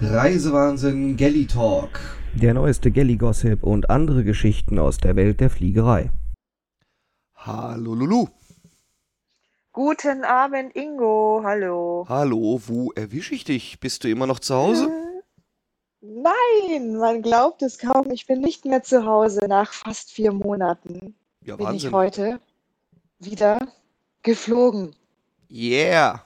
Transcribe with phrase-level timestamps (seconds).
[0.00, 1.98] Reisewahnsinn Galley Talk.
[2.34, 6.12] Der neueste Galley-Gossip und andere Geschichten aus der Welt der Fliegerei.
[7.34, 8.28] Hallo Lulu.
[9.72, 11.40] Guten Abend, Ingo.
[11.42, 12.06] Hallo.
[12.08, 13.80] Hallo, wo erwische ich dich?
[13.80, 14.88] Bist du immer noch zu Hause?
[16.00, 18.10] Nein, man glaubt es kaum.
[18.12, 21.14] Ich bin nicht mehr zu Hause nach fast vier Monaten.
[21.44, 21.92] Ja, Bin ich Wahnsinn.
[21.92, 22.40] heute
[23.18, 23.58] wieder
[24.22, 24.94] geflogen.
[25.50, 26.24] Yeah.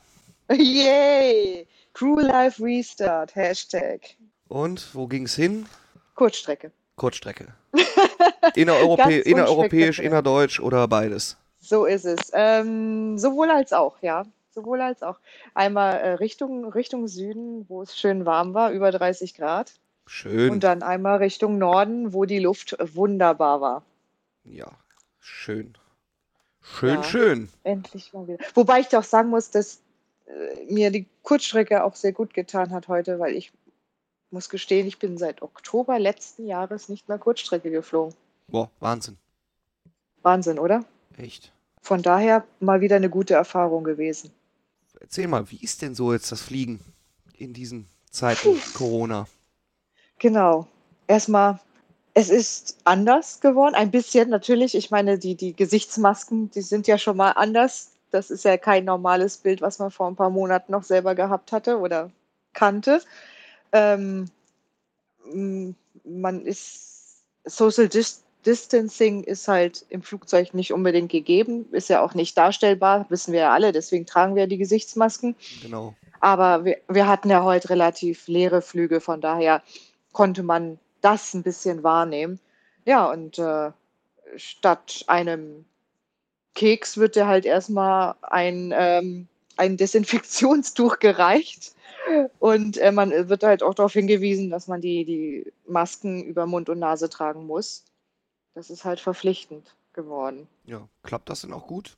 [0.52, 1.66] Yay!
[1.95, 3.35] Crew Life Restart.
[3.37, 4.00] Hashtag.
[4.49, 5.67] Und wo ging's hin?
[6.14, 6.73] Kurzstrecke.
[6.96, 7.55] Kurzstrecke.
[8.55, 11.36] Innereuropä innereuropäisch, innerdeutsch oder beides?
[11.59, 12.31] So ist es.
[12.35, 14.25] Ähm, sowohl als auch, ja.
[14.55, 15.19] Sowohl als auch.
[15.55, 19.72] Einmal äh, Richtung, Richtung Süden, wo es schön warm war, über 30 Grad.
[20.07, 20.50] Schön.
[20.50, 23.83] Und dann einmal Richtung Norden, wo die Luft wunderbar war.
[24.45, 24.71] ja,
[25.21, 25.75] schön.
[26.61, 27.03] Schön, Ja.
[27.03, 27.49] schön.
[27.64, 28.39] Endlich mal wieder.
[28.55, 29.81] Wobei ich doch sagen muss, dass
[30.68, 33.53] mir die Kurzstrecke auch sehr gut getan hat heute, weil ich
[34.30, 38.14] muss gestehen, ich bin seit Oktober letzten Jahres nicht mehr Kurzstrecke geflogen.
[38.48, 39.19] Boah, Wahnsinn.
[40.22, 40.84] Wahnsinn, oder?
[41.16, 41.52] Echt.
[41.80, 44.30] Von daher mal wieder eine gute Erfahrung gewesen.
[45.00, 46.80] Erzähl mal, wie ist denn so jetzt das Fliegen
[47.36, 49.27] in diesen Zeiten Corona?
[50.19, 50.69] Genau.
[51.08, 51.58] Erstmal,
[52.14, 54.77] es ist anders geworden, ein bisschen natürlich.
[54.77, 57.91] Ich meine, die, die Gesichtsmasken, die sind ja schon mal anders.
[58.12, 61.50] Das ist ja kein normales Bild, was man vor ein paar Monaten noch selber gehabt
[61.52, 62.10] hatte oder
[62.52, 63.00] kannte.
[63.72, 64.30] Ähm,
[66.04, 72.14] man ist Social Dis Distancing ist halt im Flugzeug nicht unbedingt gegeben, ist ja auch
[72.14, 75.36] nicht darstellbar, wissen wir ja alle, deswegen tragen wir die Gesichtsmasken.
[75.62, 75.94] Genau.
[76.19, 79.62] Aber wir, wir hatten ja heute relativ leere Flüge, von daher
[80.12, 82.41] konnte man das ein bisschen wahrnehmen.
[82.84, 83.70] Ja, und äh,
[84.36, 85.64] statt einem
[86.55, 91.75] Keks wird dir halt erstmal ein, ähm, ein Desinfektionstuch gereicht.
[92.41, 96.69] Und äh, man wird halt auch darauf hingewiesen, dass man die, die Masken über Mund
[96.69, 97.84] und Nase tragen muss.
[98.55, 100.49] Das ist halt verpflichtend geworden.
[100.66, 101.97] Ja, klappt das denn auch gut?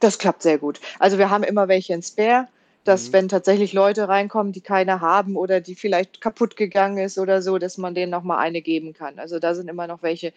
[0.00, 0.80] Das klappt sehr gut.
[0.98, 2.48] Also wir haben immer welche in Spare,
[2.84, 3.12] dass Mhm.
[3.12, 7.58] wenn tatsächlich Leute reinkommen, die keine haben oder die vielleicht kaputt gegangen ist oder so,
[7.58, 9.18] dass man denen nochmal eine geben kann.
[9.18, 10.32] Also da sind immer noch welche,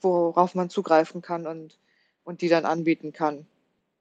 [0.00, 1.78] worauf man zugreifen kann und,
[2.30, 3.44] und die dann anbieten kann.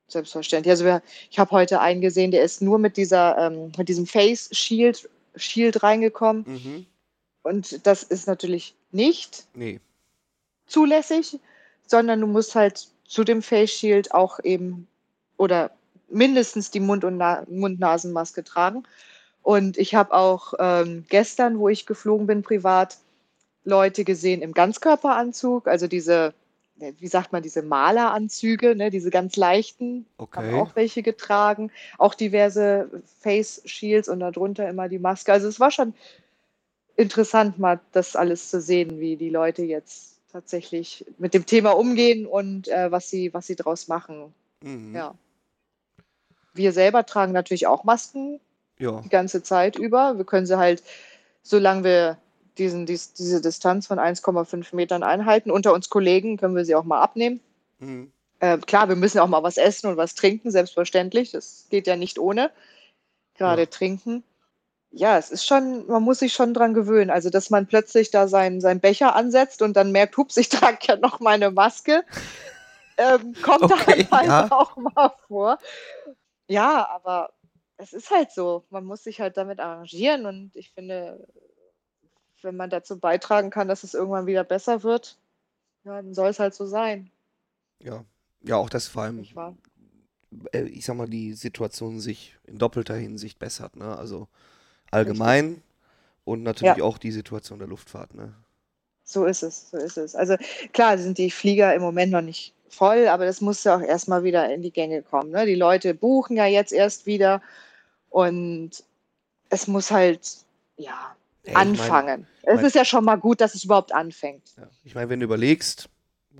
[0.07, 0.71] Selbstverständlich.
[0.71, 4.05] Also wir, ich habe heute einen gesehen, der ist nur mit dieser, ähm, mit diesem
[4.05, 6.45] Face Shield, Shield reingekommen.
[6.47, 6.85] Mhm.
[7.41, 9.79] Und das ist natürlich nicht Nee.
[10.67, 11.39] zulässig,
[11.87, 14.87] sondern du musst halt zu dem Face Shield auch eben
[15.37, 15.71] oder
[16.09, 18.83] mindestens die Mund- und Na Mund-Nasen-Maske tragen.
[19.41, 22.97] Und ich habe auch ähm, gestern, wo ich geflogen bin, privat,
[23.63, 26.33] Leute gesehen im Ganzkörperanzug, also diese,
[26.97, 30.53] wie sagt man, diese Maleranzüge, ne, diese ganz leichten, haben Okay.
[30.53, 35.31] auch welche getragen, auch diverse Face Shields und darunter immer die Maske.
[35.33, 35.93] Also es war schon
[36.95, 42.25] interessant, mal das alles zu sehen, wie die Leute jetzt tatsächlich mit dem Thema umgehen
[42.27, 44.33] und äh, was sie, was sie draus machen.
[44.61, 44.95] Mhm.
[44.95, 45.15] Ja.
[46.53, 48.39] Wir selber tragen natürlich auch Masken
[48.79, 49.01] Ja.
[49.01, 50.17] die ganze Zeit über.
[50.17, 50.83] Wir können sie halt,
[51.41, 52.17] solange wir
[52.59, 56.83] diesen, dies, diese Distanz von 1,5 Metern einhalten, unter uns Kollegen können wir sie auch
[56.83, 57.39] mal abnehmen.
[57.79, 58.11] Mhm.
[58.39, 61.31] Äh, klar, wir müssen auch mal was essen und was trinken, selbstverständlich.
[61.31, 62.51] Das geht ja nicht ohne.
[63.35, 63.67] Gerade Ja.
[63.67, 64.23] trinken.
[64.91, 67.11] Ja, es ist schon, man muss sich schon dran gewöhnen.
[67.11, 70.79] Also, dass man plötzlich da seinen, seinen Becher ansetzt und dann merkt, hups, ich trage
[70.81, 72.03] ja noch meine Maske.
[72.97, 74.47] Ähm, kommt Okay, dann halt ja.
[74.51, 75.59] auch mal vor.
[76.47, 77.29] Ja, aber
[77.77, 78.65] es ist halt so.
[78.71, 81.27] Man muss sich halt damit arrangieren und ich finde,
[82.41, 85.17] wenn man dazu beitragen kann, dass es irgendwann wieder besser wird,
[85.83, 87.11] ja, dann soll es halt so sein,
[87.79, 88.03] Ja.
[88.41, 89.25] Ja, auch das vor allem,
[90.53, 93.97] äh, ich sag mal, die Situation sich in doppelter Hinsicht bessert, ne?
[93.97, 94.27] Also
[94.91, 95.61] allgemein
[96.23, 96.83] und natürlich Ja.
[96.83, 98.33] auch die Situation der Luftfahrt, ne?
[99.03, 100.15] So ist es, so ist es.
[100.15, 100.37] Also
[100.71, 104.23] klar sind die Flieger im Moment noch nicht voll, aber das muss ja auch erstmal
[104.23, 105.31] wieder in die Gänge kommen.
[105.31, 105.45] Ne?
[105.47, 107.41] Die Leute buchen ja jetzt erst wieder
[108.09, 108.83] und
[109.49, 110.45] es muss halt,
[110.77, 111.15] ja,
[111.45, 112.27] Ja, ich mein- anfangen.
[112.43, 114.43] es mein- ist ja schon mal gut, dass es überhaupt anfängt.
[114.57, 114.69] Ja.
[114.83, 115.89] Ich meine, wenn du überlegst,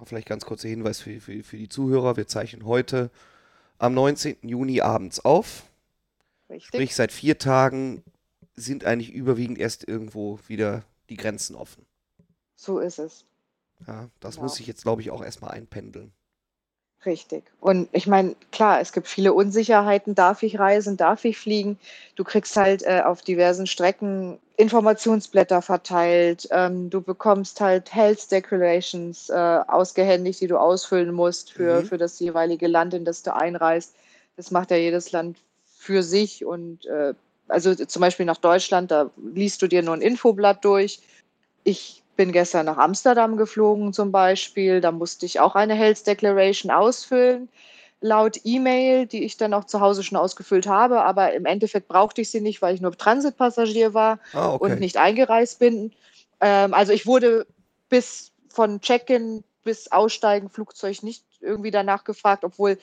[0.06, 3.10] vielleicht ganz kurzer Hinweis für, für, für die Zuhörer, wir zeichnen heute
[3.78, 4.38] am 19.
[4.42, 5.63] Juni abends auf.
[6.50, 6.68] Richtig?
[6.68, 8.04] Sprich, seit vier Tagen
[8.56, 11.86] sind eigentlich überwiegend erst irgendwo wieder die Grenzen offen.
[12.56, 13.24] So ist es.
[13.88, 14.44] Ja, das Genau.
[14.44, 16.12] muss sich jetzt, glaube ich, auch erstmal einpendeln.
[17.06, 17.46] Richtig.
[17.62, 20.16] Und ich meine, klar, es gibt viele Unsicherheiten.
[20.16, 20.98] Darf ich reisen?
[20.98, 21.80] Darf ich fliegen?
[22.16, 26.47] Du kriegst halt äh, auf diversen Strecken Informationsblätter verteilt.
[26.51, 29.33] Ähm, du bekommst halt Health Declarations äh,
[29.67, 31.85] ausgehändigt, die du ausfüllen musst für, Mhm.
[31.85, 33.95] für das jeweilige Land, in das du einreist.
[34.35, 35.38] Das macht ja jedes Land
[35.77, 37.13] für sich und äh,
[37.47, 41.00] also zum Beispiel nach Deutschland, da liest du dir nur ein Infoblatt durch.
[41.63, 46.69] Ich bin gestern nach Amsterdam geflogen zum Beispiel, da musste ich auch eine Health Declaration
[46.69, 47.47] ausfüllen
[48.01, 52.22] laut E-Mail, die ich dann auch zu Hause schon ausgefüllt habe, aber im Endeffekt brauchte
[52.22, 54.72] ich sie nicht, weil ich nur Transitpassagier war Ah, okay.
[54.74, 55.92] und nicht eingereist bin.
[56.40, 57.46] Ähm, also ich wurde
[57.90, 62.78] bis von Check-in bis Aussteigen Flugzeug nicht irgendwie danach gefragt, obwohl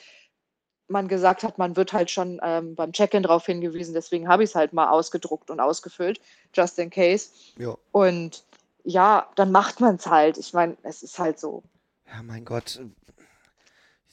[0.87, 3.93] man gesagt hat, man wird halt schon ähm, beim Check-in darauf hingewiesen.
[3.93, 6.21] Deswegen habe ich es halt mal ausgedruckt und ausgefüllt,
[6.53, 7.29] just in case.
[7.57, 7.75] Ja.
[7.91, 8.43] Und
[8.83, 10.37] ja, dann macht man es halt.
[10.37, 11.61] Ich meine, es ist halt so.
[12.07, 12.79] Ja, mein Gott.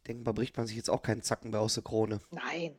[0.07, 2.21] Denke, da bricht man sich jetzt auch keinen Zacken mehr aus der Krone.
[2.31, 2.75] Nein,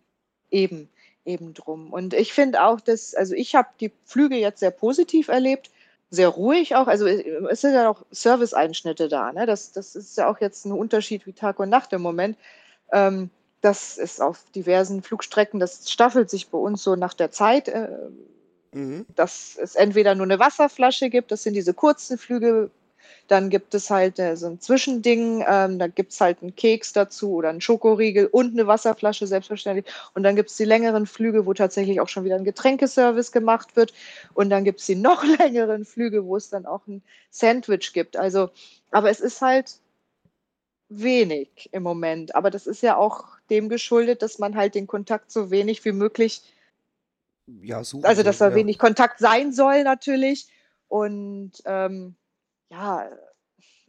[0.52, 0.90] eben,
[1.26, 1.92] eben drum.
[1.92, 5.72] Und ich finde auch, dass, also ich habe die Flüge jetzt sehr positiv erlebt,
[6.12, 6.88] sehr ruhig auch.
[6.88, 9.32] Also äh, es sind ja auch Serviceeinschnitte da.
[9.32, 9.46] Ne?
[9.46, 12.38] Das, das ist ja auch jetzt ein Unterschied wie Tag und Nacht im Moment.
[12.92, 13.30] Ähm,
[13.62, 17.68] das ist auf diversen Flugstrecken, das staffelt sich bei uns so nach der Zeit.
[17.68, 17.90] Äh,
[18.76, 19.06] Mhm.
[19.16, 22.70] dass es entweder nur eine Wasserflasche gibt, das sind diese kurzen Flüge,
[23.28, 26.94] dann gibt es halt äh, so ein Zwischending, ähm, da gibt es halt einen Keks
[26.94, 29.86] dazu oder einen Schokoriegel und eine Wasserflasche, selbstverständlich.
[30.14, 33.76] Und dann gibt es die längeren Flüge, wo tatsächlich auch schon wieder ein Getränkeservice gemacht
[33.76, 33.94] wird.
[34.34, 37.02] Und dann gibt es die noch längeren Flüge, wo es dann auch ein
[37.32, 38.16] Sandwich gibt.
[38.16, 38.50] Also,
[38.92, 39.80] aber es ist halt
[40.90, 42.36] wenig im Moment.
[42.36, 45.92] Aber das ist ja auch dem geschuldet, dass man halt den Kontakt so wenig wie
[45.92, 46.42] möglich
[47.62, 48.56] Ja, suchen also dass da ja.
[48.56, 50.48] wenig Kontakt sein soll natürlich.
[50.88, 52.16] Und ähm,
[52.76, 53.10] ja,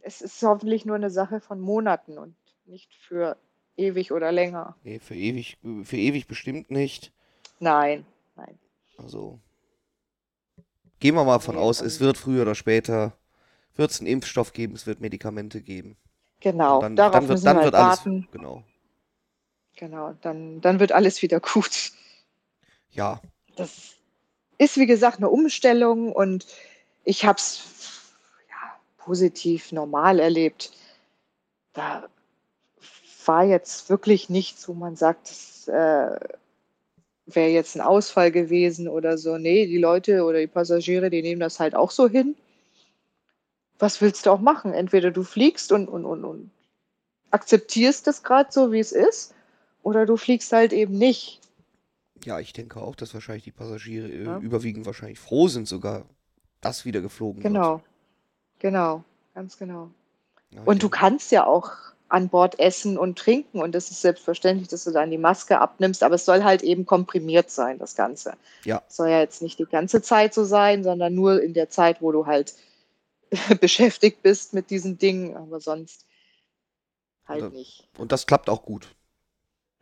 [0.01, 2.35] es ist hoffentlich nur eine Sache von Monaten und
[2.65, 3.37] nicht für
[3.77, 4.75] ewig oder länger.
[4.81, 7.11] Nee, für ewig, für ewig bestimmt nicht.
[7.59, 8.05] Nein,
[8.35, 8.57] nein.
[8.97, 9.39] Also
[10.99, 13.13] gehen wir mal von Nee, aus, es wird früher oder später
[13.75, 15.97] wird es einen Impfstoff geben, es wird Medikamente geben.
[16.39, 18.27] Genau, Und dann, darauf dann wird, müssen dann wir halt alles, warten.
[18.31, 18.63] genau.
[19.77, 21.91] Genau, dann, dann wird alles wieder gut.
[22.91, 23.21] Ja,
[23.55, 23.95] Das
[24.57, 26.47] ist, wie gesagt, eine Umstellung und
[27.05, 27.57] ich habe es
[29.07, 30.71] positiv, normal erlebt.
[31.73, 32.09] Da
[33.25, 36.19] war jetzt wirklich nichts, wo man sagt, das äh,
[37.27, 39.37] wäre jetzt ein Ausfall gewesen oder so.
[39.37, 42.35] Nee, die Leute oder die Passagiere, die nehmen das halt auch so hin.
[43.79, 44.71] Was willst du auch machen?
[44.73, 46.51] Entweder du fliegst und, und, und, und
[47.31, 49.33] akzeptierst es gerade so, wie es ist,
[49.83, 51.41] oder du fliegst halt eben nicht.
[52.23, 54.37] ja, ich denke auch, dass wahrscheinlich die Passagiere äh, Ja.
[54.37, 56.07] überwiegend wahrscheinlich froh sind sogar,
[56.61, 57.53] dass wieder geflogen wird.
[57.53, 57.81] Genau,
[58.59, 59.89] genau, ganz genau.
[60.51, 61.71] Ich Und du kannst ja auch
[62.09, 66.03] an Bord essen und trinken und es ist selbstverständlich, dass du dann die Maske abnimmst,
[66.03, 68.33] aber es soll halt eben komprimiert sein, das Ganze.
[68.63, 68.81] Ja.
[68.87, 72.01] Es soll ja jetzt nicht die ganze Zeit so sein, sondern nur in der Zeit,
[72.01, 72.53] wo du halt
[73.59, 76.05] beschäftigt bist mit diesen Dingen, aber sonst
[77.27, 77.85] halt Also- nicht.
[77.97, 78.87] Und das klappt auch gut.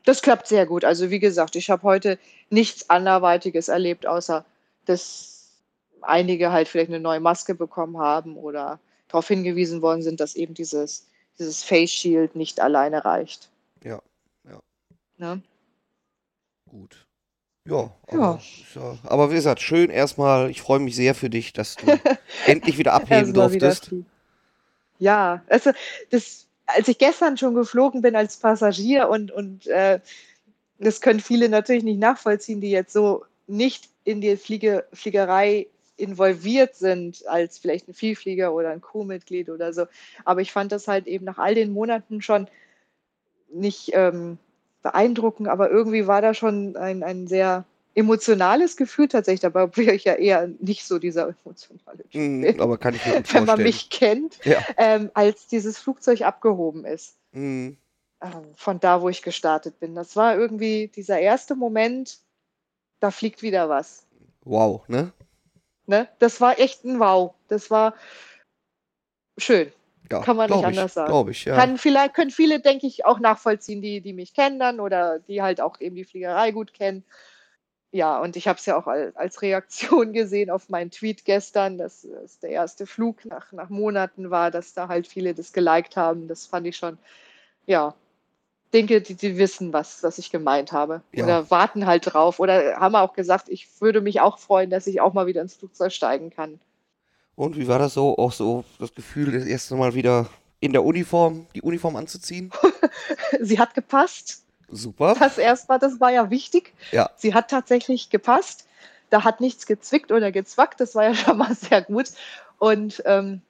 [0.04, 0.86] Das klappt sehr gut.
[0.86, 2.19] Also wie gesagt, ich habe heute
[2.51, 4.45] nichts anderweitiges erlebt, außer
[4.86, 5.34] dass
[6.07, 10.54] einige halt vielleicht eine neue Maske bekommen haben oder darauf hingewiesen worden sind, dass eben
[10.54, 11.07] dieses,
[11.40, 13.50] dieses Face Shield nicht alleine reicht.
[13.84, 14.02] Ja,
[14.48, 14.60] ja.
[15.18, 15.42] Ne?
[16.69, 17.06] Gut.
[17.68, 18.42] Ja, aber,
[18.75, 18.98] Ja.
[19.04, 20.52] aber wie gesagt, schön erstmal.
[20.52, 21.88] Ich freue mich sehr für dich, dass du
[22.46, 23.92] endlich wieder abheben wieder durftest.
[25.00, 25.72] Ja, also
[26.12, 30.00] das, als ich gestern schon geflogen bin als Passagier und, und äh,
[30.78, 36.75] das können viele natürlich nicht nachvollziehen, die jetzt so nicht in die Fliege, Fliegerei involviert
[36.75, 39.85] sind, als vielleicht ein Vielflieger oder ein Crewmitglied oder so.
[40.25, 42.47] Aber ich fand das halt eben nach all den Monaten schon
[43.49, 44.37] nicht ähm,
[44.81, 50.04] beeindruckend, aber irgendwie war da schon ein, ein sehr emotionales Gefühl tatsächlich dabei, obwohl ich
[50.04, 53.57] ja eher nicht so dieser emotionale Typ bin aber kann ich mir gut wenn man
[53.57, 53.64] vorstellen.
[53.68, 54.59] mich kennt, Ja.
[54.78, 57.16] ähm, als dieses Flugzeug abgehoben ist.
[57.33, 57.78] Ähm,
[58.56, 59.95] von da, wo ich gestartet bin.
[59.95, 62.19] Das war irgendwie dieser erste Moment,
[62.99, 64.06] da fliegt wieder was.
[64.44, 65.14] Wow, ne?
[65.87, 66.07] Ne?
[66.19, 67.33] Das war echt ein Wow.
[67.47, 67.95] Das war
[69.37, 69.71] schön.
[70.11, 71.09] Ja, Kann man nicht ich, anders sagen.
[71.09, 71.56] Glaube ich, ja.
[71.56, 75.42] Kann vielleicht, können viele, denke ich, auch nachvollziehen, die, die mich kennen dann oder die
[75.42, 77.04] halt auch eben die Fliegerei gut kennen.
[77.92, 81.77] Ja, und ich habe es ja auch als, als Reaktion gesehen auf meinen Tweet gestern,
[81.77, 85.95] dass es der erste Flug nach, nach Monaten war, dass da halt viele das geliked
[85.95, 86.27] haben.
[86.27, 86.97] Das fand ich schon,
[87.65, 87.95] ja,
[88.74, 91.02] denke, die, die wissen, was, was ich gemeint habe.
[91.14, 91.24] Ja.
[91.24, 92.40] Oder warten halt drauf.
[92.40, 95.56] Oder haben auch gesagt, ich würde mich auch freuen, dass ich auch mal wieder ins
[95.56, 96.60] Flugzeug steigen kann.
[97.36, 98.18] Und wie war das so?
[98.18, 100.28] Auch so das Gefühl, das erste Mal wieder
[100.60, 102.52] in der Uniform, die Uniform anzuziehen?
[103.40, 104.44] Sie hat gepasst.
[104.69, 105.16] Super.
[105.19, 106.74] Das erstmal, das war ja wichtig.
[106.92, 107.10] Ja.
[107.16, 108.66] Sie hat tatsächlich gepasst.
[109.10, 110.80] Da hat nichts gezwickt oder gezwackt.
[110.80, 112.10] Das war ja schon mal sehr gut.
[112.57, 113.42] Und ähm,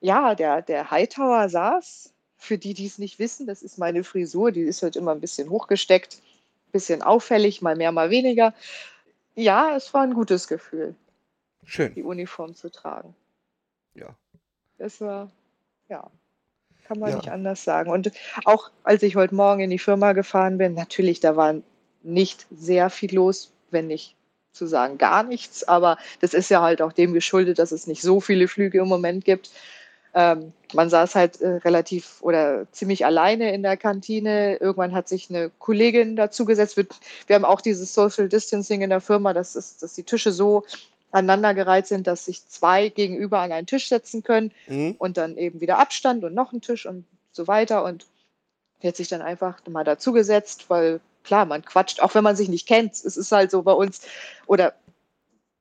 [0.00, 2.12] ja, der, der Hightower saß.
[2.42, 4.50] Für die, die es nicht wissen, das ist meine Frisur.
[4.50, 6.14] Die ist halt immer ein bisschen hochgesteckt,
[6.68, 8.54] ein bisschen auffällig, mal mehr, mal weniger.
[9.36, 10.94] Ja, es war ein gutes Gefühl,
[11.64, 11.94] Schön.
[11.94, 13.14] die Uniform zu tragen.
[13.94, 14.08] Ja.
[14.78, 15.30] Das war,
[15.90, 16.10] ja,
[16.84, 17.16] kann man Ja.
[17.16, 17.90] nicht anders sagen.
[17.90, 18.10] Und
[18.46, 21.54] auch als ich heute Morgen in die Firma gefahren bin, natürlich, da war
[22.02, 24.16] nicht sehr viel los, wenn nicht
[24.52, 25.62] zu sagen gar nichts.
[25.68, 28.88] Aber das ist ja halt auch dem geschuldet, dass es nicht so viele Flüge im
[28.88, 29.50] Moment gibt.
[30.14, 34.56] Ähm, man saß halt äh, relativ oder ziemlich alleine in der Kantine.
[34.56, 36.76] Irgendwann hat sich eine Kollegin dazugesetzt.
[36.76, 36.86] Wir,
[37.26, 40.64] wir haben auch dieses Social Distancing in der Firma, das ist, dass die Tische so
[41.12, 44.94] aneinandergereiht sind, dass sich zwei gegenüber an einen Tisch setzen können Mhm.
[44.98, 47.82] und dann eben wieder Abstand und noch ein Tisch und so weiter.
[47.84, 48.06] Und
[48.82, 52.48] die hat sich dann einfach mal dazugesetzt, weil klar, man quatscht, auch wenn man sich
[52.48, 52.92] nicht kennt.
[52.92, 54.02] Es ist halt so bei uns,
[54.46, 54.74] oder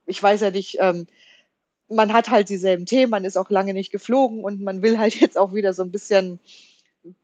[0.05, 1.07] ich weiß ja nicht, ähm,
[1.89, 5.15] man hat halt dieselben Themen, man ist auch lange nicht geflogen und man will halt
[5.19, 6.39] jetzt auch wieder so ein bisschen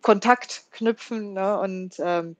[0.01, 1.33] Kontakt knüpfen.
[1.33, 1.59] Ne?
[1.59, 2.35] Und ähm,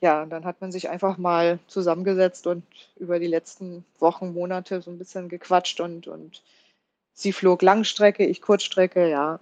[0.00, 2.64] ja, dann hat man sich einfach mal zusammengesetzt und
[2.96, 6.42] über die letzten Wochen, Monate so ein bisschen gequatscht und, und
[7.14, 9.40] sie flog Langstrecke, ich Kurzstrecke, ja.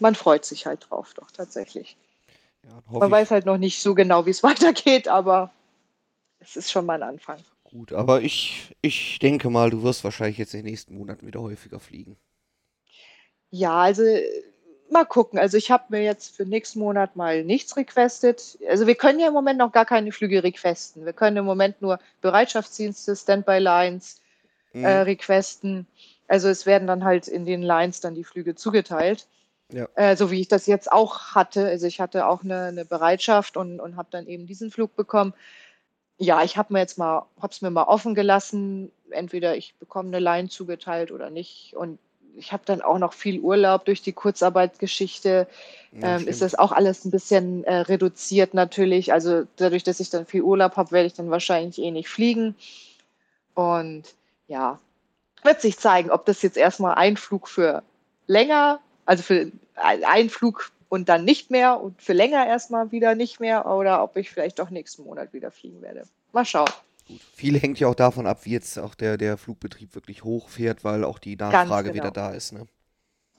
[0.00, 1.96] Man freut sich halt drauf, doch tatsächlich.
[2.64, 5.50] Ja, Man weiß halt noch nicht so genau, wie es weitergeht, aber
[6.40, 7.38] es ist schon mal ein Anfang.
[7.74, 7.92] Gut.
[7.92, 11.80] Aber ich, ich denke mal, du wirst wahrscheinlich jetzt in den nächsten Monaten wieder häufiger
[11.80, 12.16] fliegen.
[13.50, 14.02] Ja, also
[14.90, 15.38] mal gucken.
[15.38, 18.58] Also ich habe mir jetzt für nächsten Monat mal nichts requestet.
[18.68, 21.04] Also wir können ja im Moment noch gar keine Flüge requesten.
[21.04, 24.20] Wir können im Moment nur Bereitschaftsdienste, Standby-Lines
[24.74, 24.84] Mhm.
[24.84, 25.86] äh, requesten.
[26.28, 29.26] Also es werden dann halt in den Lines dann die Flüge zugeteilt.
[29.72, 29.88] Ja.
[29.94, 31.66] Äh, so wie ich das jetzt auch hatte.
[31.66, 35.32] Also ich hatte auch eine, eine Bereitschaft und, und habe dann eben diesen Flug bekommen.
[36.18, 38.92] Ja, ich habe mir jetzt mal, habe es mir mal offen gelassen.
[39.10, 41.74] Entweder ich bekomme eine Line zugeteilt oder nicht.
[41.76, 41.98] Und
[42.36, 45.46] ich habe dann auch noch viel Urlaub durch die Kurzarbeitsgeschichte.
[45.92, 49.12] Ja, Ähm, ist das auch alles ein bisschen äh, reduziert natürlich.
[49.12, 52.56] Also dadurch, dass ich dann viel Urlaub habe, werde ich dann wahrscheinlich eh nicht fliegen.
[53.54, 54.14] Und
[54.48, 54.78] ja,
[55.42, 57.82] wird sich zeigen, ob das jetzt erstmal ein Flug für
[58.26, 63.40] länger, also für ein Flug und dann nicht mehr und für länger erstmal wieder nicht
[63.40, 66.04] mehr oder ob ich vielleicht doch nächsten Monat wieder fliegen werde.
[66.32, 66.70] Mal schauen.
[67.08, 67.20] Gut.
[67.34, 71.02] Viel hängt ja auch davon ab, wie jetzt auch der, der Flugbetrieb wirklich hochfährt, weil
[71.02, 71.94] auch die Nachfrage genau.
[72.04, 72.52] wieder da ist.
[72.52, 72.68] Ne?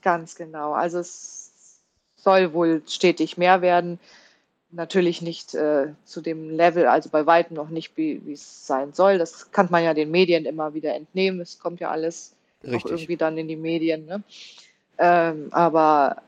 [0.02, 0.74] Ganz genau.
[0.74, 1.80] Also es
[2.16, 3.98] soll wohl stetig mehr werden.
[4.70, 9.16] Natürlich nicht äh, zu dem Level, also bei weitem noch nicht, wie es sein soll.
[9.16, 11.40] Das kann man ja den Medien immer wieder entnehmen.
[11.40, 12.34] Es kommt ja alles
[12.66, 14.04] auch irgendwie dann in die Medien.
[14.04, 14.22] Ne?
[14.98, 16.22] Ähm, aber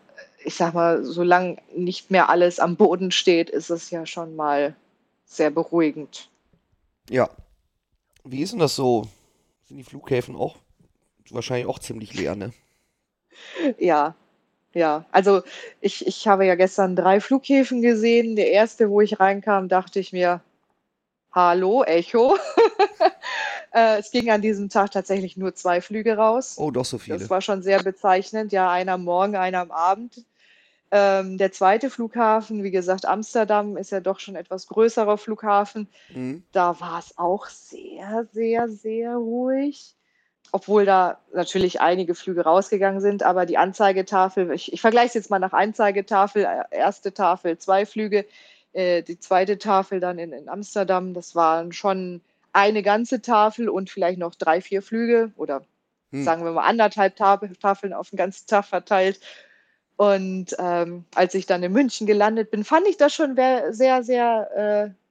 [0.44, 4.74] ich sag mal, solange nicht mehr alles am Boden steht, ist es ja schon mal
[5.24, 6.28] sehr beruhigend.
[7.10, 7.28] Ja.
[8.24, 9.08] Wie ist denn das so?
[9.64, 10.56] Sind die Flughäfen auch
[11.30, 12.52] wahrscheinlich auch ziemlich leer, ne?
[13.78, 14.14] Ja,
[14.72, 15.04] ja.
[15.12, 15.42] Also
[15.80, 18.36] ich, ich habe ja gestern drei Flughäfen gesehen.
[18.36, 20.40] Der erste, wo ich reinkam, dachte ich mir,
[21.32, 22.36] hallo, Echo.
[23.72, 26.54] äh, es ging an diesem Tag tatsächlich nur zwei Flüge raus.
[26.58, 27.30] Oh, doch so Das viele.
[27.30, 28.52] war schon sehr bezeichnend.
[28.52, 30.24] Ja, einer am Morgen, einer am Abend.
[30.90, 35.86] Ähm, der zweite Flughafen, wie gesagt, Amsterdam ist ja doch schon etwas größerer Flughafen.
[36.14, 36.42] Mhm.
[36.52, 39.94] Da war es auch sehr, sehr, sehr ruhig.
[40.50, 45.30] Obwohl da natürlich einige Flüge rausgegangen sind, aber die Anzeigetafel, ich, ich vergleiche es jetzt
[45.30, 48.24] mal nach Anzeigetafel, äh, erste Tafel zwei Flüge,
[48.72, 52.22] äh, die zweite Tafel dann in, in Amsterdam, das waren schon
[52.52, 55.62] eine ganze Tafel und vielleicht noch drei, vier Flüge oder
[56.12, 56.24] Hm.
[56.24, 59.20] sagen wir mal anderthalb Tafel, Tafeln auf den ganzen Tag verteilt.
[59.96, 64.94] Und ähm, als ich dann in München gelandet bin, fand ich das schon sehr, sehr
[64.94, 65.07] äh,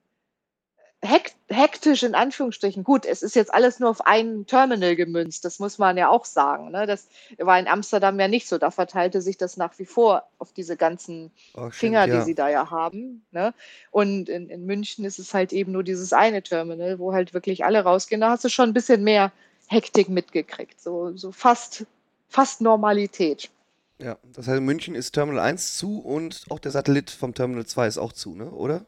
[1.01, 2.83] hektisch in Anführungsstrichen.
[2.83, 6.25] Gut, es ist jetzt alles nur auf ein Terminal gemünzt, das muss man ja auch
[6.25, 6.71] sagen.
[6.71, 6.87] Ne?
[6.87, 8.57] Das war in Amsterdam ja nicht so.
[8.57, 12.21] Da verteilte sich das nach wie vor auf diese ganzen Oh, stimmt, Finger, die ja.
[12.23, 13.23] sie da ja haben.
[13.31, 13.53] Ne?
[13.91, 17.63] Und in, in München ist es halt eben nur dieses eine Terminal, wo halt wirklich
[17.63, 18.21] alle rausgehen.
[18.21, 19.31] Da hast du schon ein bisschen mehr
[19.67, 20.81] Hektik mitgekriegt.
[20.81, 21.85] So, so fast,
[22.27, 23.51] fast Normalität.
[23.99, 27.65] Ja, das heißt, in München ist Terminal 1 zu und auch der Satellit vom Terminal
[27.65, 28.49] 2 ist auch zu, ne?
[28.51, 28.85] Oder?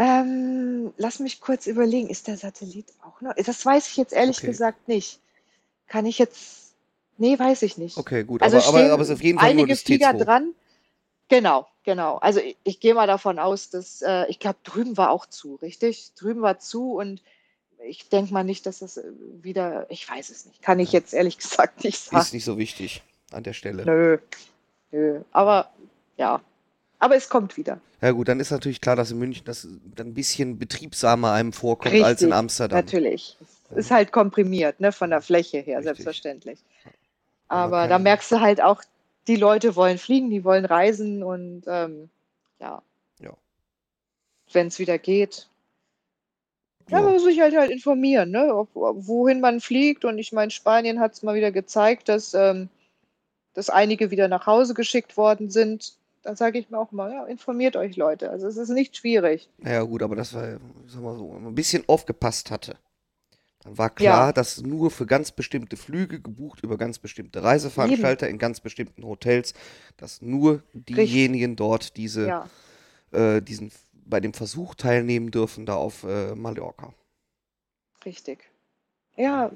[0.00, 3.34] Ähm, lass mich kurz überlegen, ist der Satellit auch noch?
[3.34, 4.46] Das weiß ich jetzt ehrlich Okay.
[4.46, 5.20] gesagt nicht.
[5.88, 6.72] Kann ich jetzt.
[7.18, 7.98] Nee, weiß ich nicht.
[7.98, 8.40] Okay, gut.
[8.40, 10.24] Also aber, aber, stehen aber es ist auf jeden Fall nur einige das Flieger T2.
[10.24, 10.54] dran.
[11.28, 12.16] Genau, genau.
[12.16, 15.56] Also ich, ich gehe mal davon aus, dass äh, ich glaube, drüben war auch zu,
[15.56, 16.12] richtig?
[16.14, 17.20] Drüben war zu und
[17.84, 19.02] ich denke mal nicht, dass das äh,
[19.42, 20.62] wieder, ich weiß es nicht.
[20.62, 22.22] Kann ich jetzt ehrlich gesagt nicht sagen.
[22.22, 23.02] Ist nicht so wichtig
[23.32, 23.84] an der Stelle.
[23.84, 24.18] Nö,
[24.92, 25.20] nö.
[25.30, 25.70] Aber
[26.16, 26.40] ja,
[27.00, 27.80] aber es kommt wieder.
[28.00, 29.66] Ja gut, dann ist natürlich klar, dass in München das
[29.96, 32.78] dann ein bisschen betriebsamer einem vorkommt als in Richtig, Amsterdam.
[32.78, 33.36] Natürlich.
[33.70, 35.84] Es ist halt komprimiert, ne, von der Fläche her, Richtig.
[35.84, 36.58] selbstverständlich.
[37.48, 38.82] Aber Aber da merkst du halt auch,
[39.26, 42.10] die Leute wollen fliegen, die wollen reisen und ähm,
[42.58, 42.82] ja.
[43.20, 43.32] Ja.
[44.52, 45.48] Wenn es wieder geht.
[46.88, 48.54] Ja, man muss sich halt halt informieren, ne?
[48.54, 50.04] Ob, wohin man fliegt.
[50.04, 52.68] Und ich meine, Spanien hat es mal wieder gezeigt, dass, ähm,
[53.54, 55.94] dass einige wieder nach Hause geschickt worden sind.
[56.22, 58.30] Da sage ich mir auch mal, ja, informiert euch Leute.
[58.30, 59.48] Also es ist nicht schwierig.
[59.58, 62.76] Naja, gut, aber das war, sag mal so, ein bisschen aufgepasst hatte.
[63.62, 64.32] Dann war klar, Ja.
[64.32, 69.54] dass nur für ganz bestimmte Flüge gebucht über ganz bestimmte Reiseveranstalter in ganz bestimmten Hotels,
[69.96, 72.48] dass nur diejenigen dort diese, Ja,
[73.12, 76.94] äh, diesen, bei dem Versuch teilnehmen dürfen, da auf äh, Mallorca.
[78.04, 78.50] richtig.
[79.16, 79.50] Ja,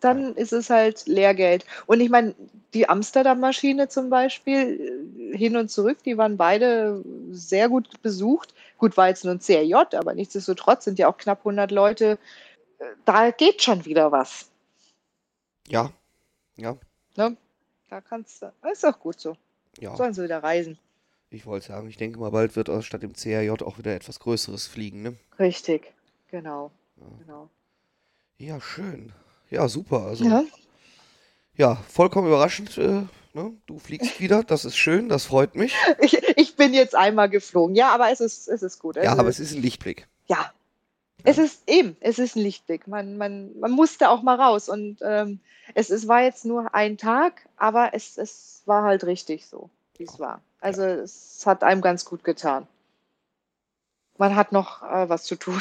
[0.00, 1.64] dann ist es halt Lehrgeld.
[1.86, 2.34] Und ich meine,
[2.74, 8.54] die Amsterdam-Maschine zum Beispiel, äh, hin und zurück, die waren beide sehr gut besucht.
[8.78, 12.18] Gut, war jetzt nur ein CRJ, aber nichtsdestotrotz sind ja auch knapp 100 Leute.
[12.78, 14.50] Äh, Da geht schon wieder was.
[15.68, 15.92] Ja,
[16.56, 16.76] ja,
[17.16, 17.36] Ne?
[17.90, 19.36] Da kannst du, ist auch gut so.
[19.80, 19.96] ja.
[19.96, 20.78] Sollen sie wieder reisen.
[21.30, 24.66] Ich wollte sagen, ich denke mal, bald wird statt dem CRJ auch wieder etwas Größeres
[24.66, 25.16] fliegen, ne?
[25.38, 25.92] Richtig,
[26.30, 26.70] genau.
[27.18, 27.50] genau.
[28.38, 29.12] Ja, schön.
[29.50, 30.02] Ja, super.
[30.06, 30.44] Also, Ja,
[31.56, 32.78] ja, vollkommen überraschend.
[32.78, 33.02] Äh,
[33.34, 33.52] ne?
[33.66, 35.74] Du fliegst wieder, das ist schön, das freut mich.
[36.00, 37.74] ich, ich bin jetzt einmal geflogen.
[37.74, 38.96] Ja, aber es ist, es ist gut.
[38.96, 40.08] Ja, Also, aber es ist ein Lichtblick.
[40.26, 40.52] ja.
[41.24, 42.86] Es ist eben, es ist ein Lichtblick.
[42.86, 44.68] Man, man, man musste auch mal raus.
[44.68, 45.40] Und ähm,
[45.74, 50.04] es, es war jetzt nur ein Tag, aber es, es war halt richtig so, wie
[50.04, 50.40] es war.
[50.60, 52.68] Also es hat einem ganz gut getan.
[54.16, 55.60] Man hat noch äh, was zu tun.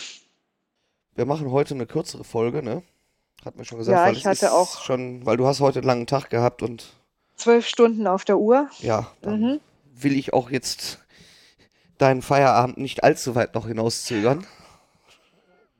[1.16, 2.84] Wir machen heute eine kürzere Folge, ne?
[3.46, 5.88] Hat mir schon gesagt, Ja, weil ich hatte auch- schon, weil du hast heute einen
[5.88, 6.86] langen Tag gehabt und
[7.36, 8.70] Zwölf Stunden auf der Uhr.
[8.80, 9.60] ja, dann Mhm.
[9.94, 11.00] will ich auch jetzt
[12.00, 14.46] deinen Feierabend nicht allzu weit noch hinauszögern.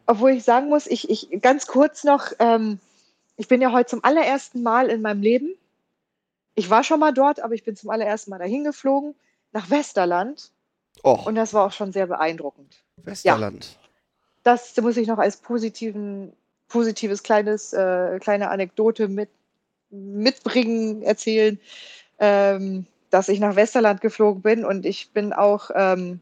[0.06, 2.80] Obwohl ich sagen muss, ich, ich ganz kurz noch, ähm,
[3.36, 5.50] ich bin ja heute zum allerersten Mal in meinem Leben.
[6.56, 9.16] Ich war schon mal dort, aber ich bin zum allerersten Mal dahin geflogen,
[9.52, 10.52] nach Westerland.
[11.04, 12.84] Och, Und das war auch schon sehr beeindruckend.
[12.98, 13.78] Westerland.
[14.44, 16.34] Das muss ich noch als positiven,
[16.68, 19.30] positives kleines, äh, kleine Anekdote mit,
[19.90, 21.60] mitbringen, erzählen,
[22.20, 26.20] ähm, dass ich nach Westerland geflogen bin und ich bin auch, ähm,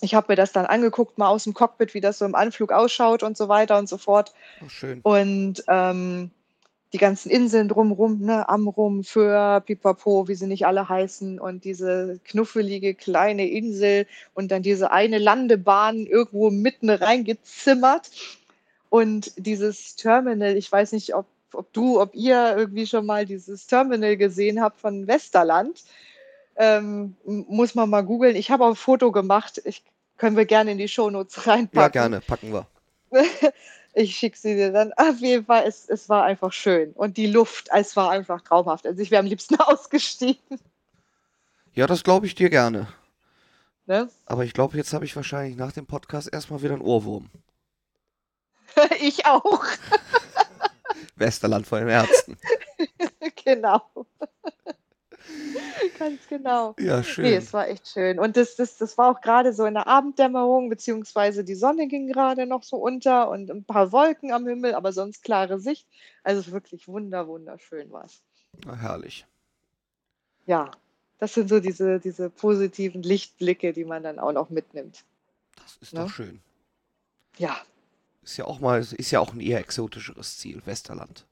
[0.00, 2.72] ich habe mir das dann angeguckt, mal aus dem Cockpit, wie das so im Anflug
[2.72, 4.32] ausschaut und so weiter und so fort.
[4.64, 5.00] Oh, schön.
[5.02, 6.30] Und ähm,
[6.92, 12.18] die ganzen Inseln drumherum, ne, Amrum, Föhr, Pipapo, wie sie nicht alle heißen, und diese
[12.24, 18.10] knuffelige kleine Insel und dann diese eine Landebahn irgendwo mitten reingezimmert.
[18.90, 23.66] Und dieses Terminal, ich weiß nicht, ob, ob du, ob ihr irgendwie schon mal dieses
[23.66, 25.82] Terminal gesehen habt von Westerland.
[26.56, 28.36] Ähm, muss man mal googeln.
[28.36, 29.62] Ich habe auch ein Foto gemacht.
[29.64, 29.82] Ich,
[30.18, 31.80] können wir gerne in die Shownotes reinpacken.
[31.80, 32.66] Ja, gerne, packen wir.
[33.92, 34.92] Ich schicke sie dir dann.
[34.92, 36.92] Auf jeden Fall, es, es war einfach schön.
[36.92, 38.86] Und die Luft, es war einfach traumhaft.
[38.86, 40.60] Also ich wäre am liebsten ausgestiegen.
[41.74, 42.86] Ja, das glaube ich dir gerne.
[43.86, 44.08] Ne?
[44.26, 47.30] Aber ich glaube, jetzt habe ich wahrscheinlich nach dem Podcast erstmal wieder einen Ohrwurm.
[49.00, 49.64] Ich auch.
[51.16, 52.38] Westerland vor dem Herzen.
[53.44, 53.82] genau.
[55.98, 56.74] Ganz genau.
[56.78, 57.24] Ja, schön.
[57.24, 58.18] Nee, es war echt schön.
[58.18, 62.08] Und das, das, das war auch gerade so in der Abenddämmerung, beziehungsweise die Sonne ging
[62.08, 65.86] gerade noch so unter und ein paar Wolken am Himmel, aber sonst klare Sicht.
[66.24, 68.22] Also wirklich wunder, wunderschön war es.
[68.64, 69.26] Na, herrlich.
[70.46, 70.70] Ja,
[71.18, 75.04] das sind so diese, diese positiven Lichtblicke, die man dann auch noch mitnimmt.
[75.56, 76.00] Das ist Ne?
[76.00, 76.40] doch schön.
[77.36, 77.56] Ja,
[78.22, 81.26] Ist ja auch mal, ist ja auch ein eher exotischeres Ziel, Westerland.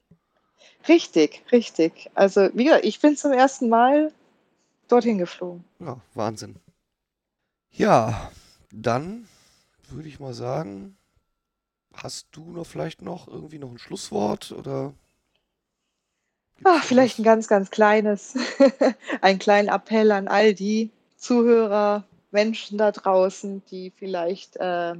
[0.88, 2.10] richtig, richtig.
[2.14, 4.12] Also, wie gesagt, ich bin zum ersten Mal
[4.88, 5.64] dorthin geflogen.
[5.80, 6.56] Ja, Wahnsinn.
[7.70, 8.30] Ja,
[8.72, 9.28] dann
[9.88, 10.96] würde ich mal sagen,
[11.92, 14.94] hast du noch vielleicht noch irgendwie noch ein Schlusswort oder?
[16.56, 18.34] gibt's Ah, vielleicht ein ganz, ganz kleines,
[19.20, 24.94] einen kleinen Appell an all die Zuhörer, Menschen da draußen, die vielleicht äh,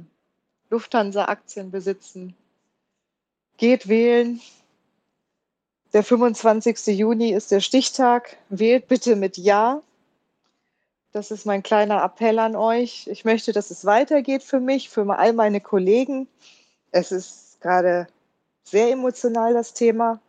[0.69, 2.35] Lufthansa-Aktien besitzen.
[3.57, 4.39] Geht wählen.
[5.93, 6.87] Der 25.
[6.97, 8.37] Juni ist der Stichtag.
[8.49, 9.81] Wählt bitte mit Ja.
[11.11, 13.07] Das ist mein kleiner Appell an euch.
[13.07, 16.27] Ich möchte, dass es weitergeht für mich, für all meine Kollegen.
[16.91, 18.07] Es ist gerade
[18.63, 20.19] sehr emotional, das Thema.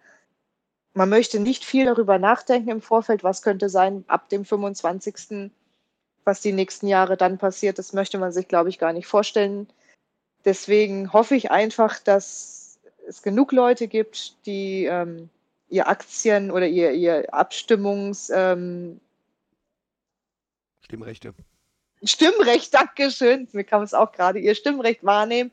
[0.95, 5.51] Man möchte nicht viel darüber nachdenken im Vorfeld, was könnte sein ab dem 25.,
[6.25, 7.79] was die nächsten Jahre dann passiert.
[7.79, 9.69] Das möchte man sich, glaube ich, gar nicht vorstellen.
[10.45, 15.29] Deswegen hoffe ich einfach, dass es genug Leute gibt, die ähm,
[15.69, 19.01] ihr Aktien oder ihr, ihr Abstimmungs, ähm,
[20.83, 21.35] Stimmrechte.
[22.03, 25.51] Stimmrecht, Dankeschön, mir kam es auch gerade, ihr Stimmrecht wahrnehmen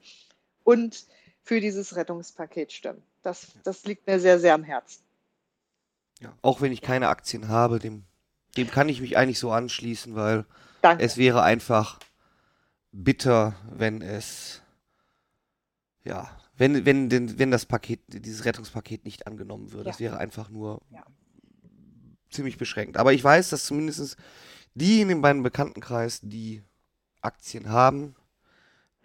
[0.63, 1.05] und
[1.43, 3.03] für dieses Rettungspaket stimmen.
[3.21, 5.03] Das, das liegt mir sehr, sehr am Herzen.
[6.21, 6.33] Ja.
[6.41, 8.03] Auch wenn ich keine Aktien habe, dem,
[8.55, 10.45] dem kann ich mich eigentlich so anschließen, weil
[10.81, 11.03] Danke.
[11.03, 11.99] es wäre einfach
[12.91, 14.61] bitter, wenn es
[16.07, 19.85] ja, wenn, wenn, denn, wenn das Paket, dieses Rettungspaket nicht angenommen würde.
[19.85, 20.05] Das Ja.
[20.05, 21.03] wäre einfach nur Ja.
[22.29, 22.97] ziemlich beschränkt.
[22.97, 24.17] Aber ich weiß, dass zumindest
[24.73, 26.63] die in meinem Bekanntenkreis, die
[27.21, 28.15] Aktien haben,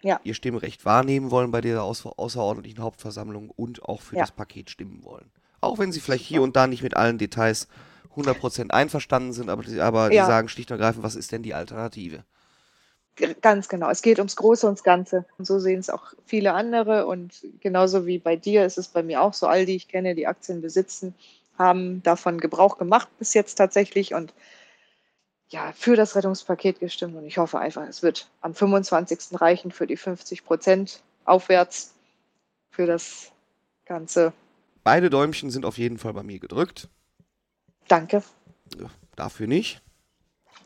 [0.01, 0.19] Ja.
[0.23, 5.31] ihr Stimmrecht wahrnehmen wollen bei außer außerordentlichen Hauptversammlung und auch für das Paket stimmen wollen.
[5.61, 7.67] Auch wenn sie vielleicht hier und da nicht mit allen Details
[8.15, 12.25] 100% einverstanden sind, aber, aber die sagen schlicht und ergreifend, was ist denn die Alternative?
[13.41, 13.89] Ganz genau.
[13.89, 15.25] Es geht ums Große und das Ganze.
[15.37, 17.05] Und so sehen es auch viele andere.
[17.05, 19.47] Und genauso wie bei dir ist es bei mir auch so.
[19.47, 21.13] All die ich kenne, die Aktien besitzen,
[21.57, 24.33] haben davon Gebrauch gemacht bis jetzt tatsächlich und
[25.49, 27.15] ja, für das Rettungspaket gestimmt.
[27.15, 29.39] Und ich hoffe einfach, es wird am 25.
[29.39, 31.93] reichen für die 50 Prozent aufwärts
[32.71, 33.31] für das
[33.85, 34.33] Ganze.
[34.83, 36.89] Beide Däumchen sind auf jeden Fall bei mir gedrückt.
[37.87, 38.23] Danke.
[39.15, 39.81] Dafür nicht.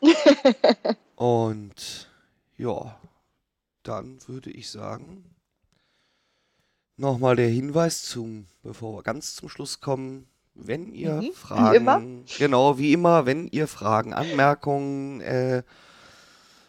[1.16, 2.07] Und
[2.58, 2.98] ja,
[3.82, 5.24] dann würde ich sagen,
[6.96, 11.76] nochmal der Hinweis zum, bevor wir ganz zum Schluss kommen, wenn ihr Mhm, wie Fragen,
[11.76, 12.02] immer.
[12.38, 15.62] genau wie immer, wenn ihr Fragen, Anmerkungen, äh,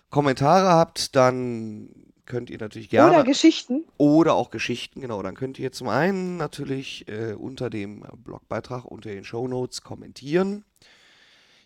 [0.09, 1.89] Kommentare habt, dann
[2.25, 3.85] könnt ihr natürlich gerne Oder Geschichten.
[3.97, 5.21] oder auch Geschichten, genau.
[5.23, 10.63] Dann könnt ihr zum einen natürlich äh, unter dem Blogbeitrag, unter den Shownotes kommentieren.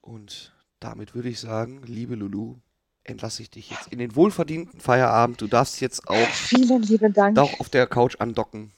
[0.00, 2.56] Und damit würde ich sagen, liebe Lulu,
[3.02, 5.40] entlasse ich dich jetzt in den wohlverdienten Feierabend.
[5.40, 7.38] Du darfst jetzt auch vielen lieben Dank.
[7.38, 8.70] auch auf der Couch andocken.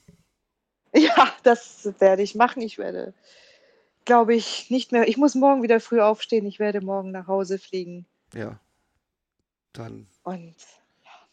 [1.16, 2.62] Ja, das werde ich machen.
[2.62, 3.14] Ich werde,
[4.04, 5.08] glaube ich, nicht mehr.
[5.08, 6.46] Ich muss morgen wieder früh aufstehen.
[6.46, 8.06] Ich werde morgen nach Hause fliegen.
[8.34, 8.58] Ja.
[9.72, 10.54] Dann Und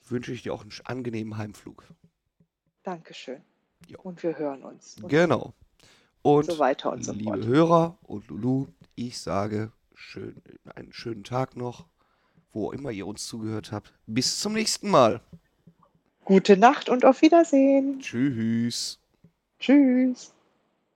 [0.08, 1.86] wünsche ich dir auch einen angenehmen Heimflug.
[2.84, 3.42] Dankeschön.
[3.88, 4.00] Jo.
[4.04, 4.98] Und wir hören uns.
[5.02, 5.54] Und Genau.
[6.22, 7.46] Und so weiter und so liebe fort.
[7.46, 10.42] Hörer und Lulu, ich sage schön,
[10.74, 11.86] einen schönen Tag noch,
[12.54, 13.94] wo immer ihr uns zugehört habt.
[14.06, 15.22] Bis zum nächsten Mal.
[16.24, 18.00] Gute Nacht und auf Wiedersehen.
[18.00, 19.00] Tschüss.
[19.64, 20.34] Tschüss.